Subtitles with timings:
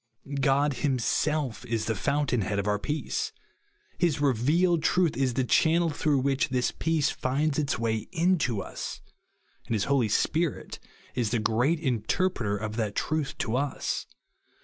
[0.39, 3.31] God him« self is the fountain head of our peace;
[3.99, 8.63] his revealed truth is the channel throug h which this peace finds its way into
[8.63, 9.01] us;
[9.67, 10.79] and his Holy Spirit
[11.13, 14.07] is the great inter preter of that truth to us.